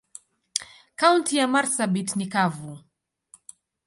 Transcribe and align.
Kaunti 0.95 1.37
ya 1.37 1.47
marsabit 1.53 2.09
ni 2.15 2.25
kavu. 2.33 2.73